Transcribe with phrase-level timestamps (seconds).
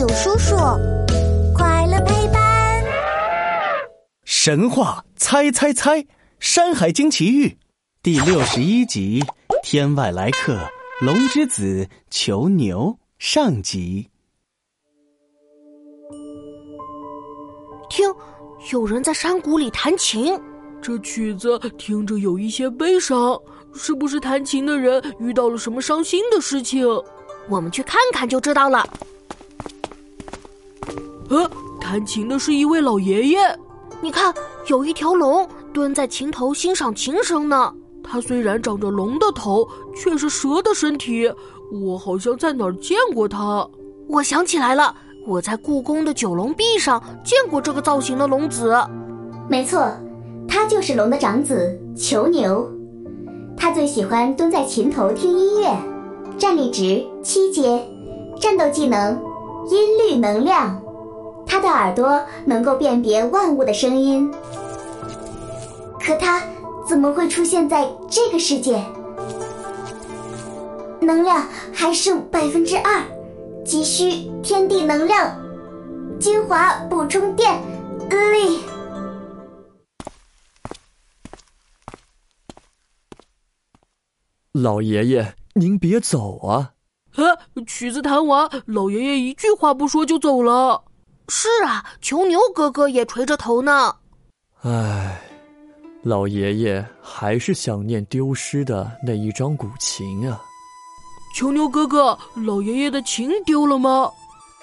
[0.00, 0.56] 有叔叔，
[1.54, 2.82] 快乐陪伴。
[4.24, 5.98] 神话猜猜猜，
[6.38, 7.48] 《山海经奇遇》
[8.02, 9.22] 第六十一集：
[9.62, 10.58] 天外来客，
[11.02, 14.08] 龙之子求牛上集。
[17.90, 18.10] 听，
[18.72, 20.32] 有人在山谷里弹琴，
[20.80, 23.38] 这曲子听着有一些悲伤，
[23.74, 26.86] 是不是弹琴的人遇到了什么伤心的事情？
[27.50, 28.88] 我们去看看就知道了。
[31.30, 31.48] 呃，
[31.80, 33.38] 弹琴的是一位老爷爷。
[34.00, 34.34] 你看，
[34.66, 37.72] 有一条龙蹲在琴头欣赏琴声呢。
[38.02, 41.32] 它虽然长着龙的头，却是蛇的身体。
[41.70, 43.64] 我好像在哪儿见过它。
[44.08, 44.92] 我想起来了，
[45.24, 48.74] 我在故宫的九龙壁上见过这个造型的龙子。
[49.48, 49.88] 没错，
[50.48, 52.68] 他就是龙的长子囚牛。
[53.56, 55.72] 他最喜欢蹲在琴头听音乐。
[56.36, 57.86] 站立值七阶，
[58.40, 59.12] 战斗技能
[59.70, 60.80] 音律能量。
[61.50, 64.32] 他的耳朵能够辨别万物的声音，
[66.00, 66.40] 可他
[66.86, 68.80] 怎么会出现在这个世界？
[71.00, 73.02] 能量还剩百分之二，
[73.64, 75.36] 急需天地能量
[76.20, 77.60] 精华补充电
[78.08, 78.60] 力。
[84.52, 86.74] 老爷爷，您别走啊！
[87.16, 87.22] 啊，
[87.66, 90.84] 曲子弹完，老爷爷一句话不说就走了。
[91.32, 93.94] 是啊，囚牛哥哥也垂着头呢。
[94.62, 95.22] 唉，
[96.02, 100.42] 老爷爷还是想念丢失的那一张古琴啊。
[101.36, 104.10] 囚牛哥哥，老爷爷的琴丢了吗？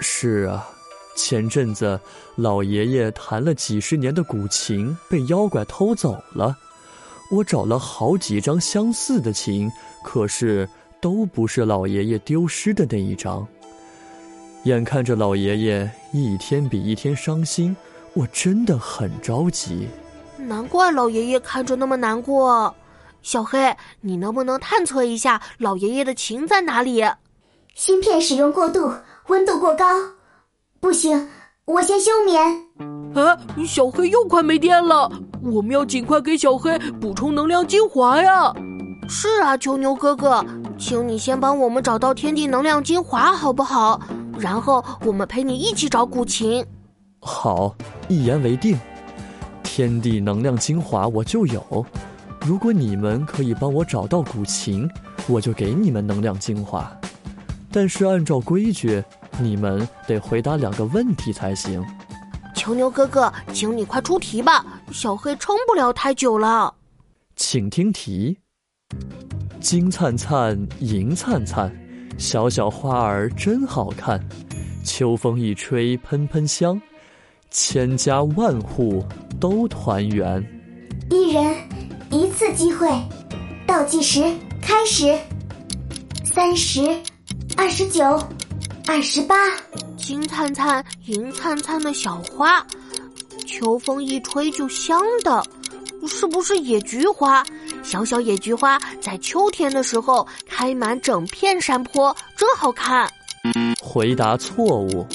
[0.00, 0.68] 是啊，
[1.16, 1.98] 前阵子
[2.34, 6.56] 老爷爷弹了几十年的古琴被妖怪偷走了。
[7.30, 9.70] 我找了好几张相似的琴，
[10.02, 10.68] 可是
[11.00, 13.46] 都不是老爷爷丢失的那一张。
[14.64, 17.76] 眼看着老爷爷一天比一天伤心，
[18.14, 19.86] 我真的很着急。
[20.38, 22.74] 难怪老爷爷看着那么难过。
[23.20, 27.04] 小黑，你能不能探测一下老爷爷的琴在哪里？
[27.74, 28.90] 芯片使用过度，
[29.26, 29.84] 温度过高，
[30.80, 31.28] 不行，
[31.66, 32.40] 我先休眠。
[33.14, 35.10] 啊，小黑又快没电了，
[35.42, 38.54] 我们要尽快给小黑补充能量精华呀！
[39.08, 40.44] 是啊，囚牛哥哥，
[40.78, 44.00] 请你先帮我们找到天地能量精华好不好？
[44.38, 46.64] 然后我们陪你一起找古琴。
[47.20, 47.74] 好，
[48.08, 48.78] 一言为定。
[49.62, 51.86] 天地能量精华我就有，
[52.40, 54.88] 如果你们可以帮我找到古琴，
[55.28, 56.90] 我就给你们能量精华。
[57.70, 59.02] 但是按照规矩，
[59.38, 61.84] 你们得回答两个问题才行。
[62.54, 66.74] 囚牛哥哥，请你快出题吧，小黑撑不了太久了。
[67.36, 68.38] 请听题：
[69.60, 71.72] 金灿灿，银灿灿。
[72.18, 74.20] 小小花儿真好看，
[74.84, 76.78] 秋风一吹喷喷香，
[77.48, 79.04] 千家万户
[79.40, 80.44] 都团圆。
[81.10, 81.54] 一人
[82.10, 82.88] 一次机会，
[83.64, 84.20] 倒计时
[84.60, 85.16] 开始。
[86.24, 86.80] 三十，
[87.56, 88.04] 二十九，
[88.88, 89.36] 二十八。
[89.96, 92.66] 金灿灿、银灿灿的小花，
[93.46, 95.42] 秋风一吹就香的，
[96.08, 97.44] 是不是野菊花？
[97.88, 103.10] 小小野菊花在秋天的时候开满整片山坡，真好看。
[103.80, 105.06] 回答错误，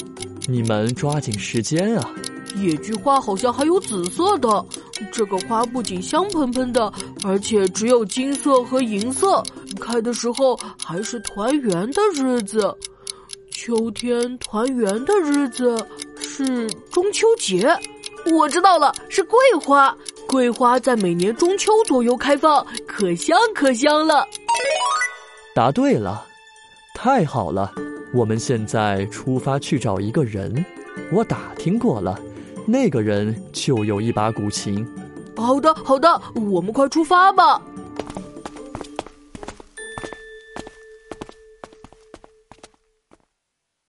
[0.48, 2.10] 你们抓紧时间啊！
[2.56, 4.66] 野菊花好像还有紫色的，
[5.12, 6.92] 这个花不仅香喷喷的，
[7.22, 9.40] 而且只有金色和银色。
[9.80, 12.76] 开的时候还是团圆的日子，
[13.52, 15.76] 秋天团圆的日子
[16.20, 17.72] 是中秋节。
[18.32, 19.96] 我知道了，是桂花。
[20.34, 24.26] 桂花在每年中秋左右开放，可香可香了。
[25.54, 26.26] 答对了，
[26.92, 27.70] 太好了！
[28.12, 30.52] 我们现在出发去找一个人。
[31.12, 32.18] 我打听过了，
[32.66, 34.84] 那个人就有一把古琴。
[35.36, 37.62] 好的，好的，我们快出发吧。